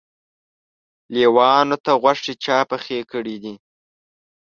لېوانو 1.13 1.77
ته 1.85 1.91
غوښې 2.01 2.33
چا 2.43 2.57
پخې 2.69 2.97
کړي 3.11 3.35
دي؟ 3.43 3.53